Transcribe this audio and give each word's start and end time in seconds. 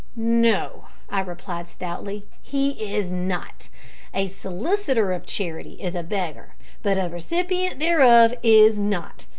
"No," 0.15 0.87
I 1.11 1.19
replied 1.21 1.69
stoutly, 1.69 2.25
"he 2.41 2.71
is 2.95 3.11
not. 3.11 3.69
A 4.15 4.29
solicitor 4.29 5.13
of 5.13 5.27
charity 5.27 5.73
is 5.79 5.93
a 5.93 6.01
beggar, 6.01 6.55
but 6.81 6.97
a 6.97 7.07
recipient 7.07 7.79
thereof 7.79 8.33
is 8.41 8.79
not. 8.79 9.27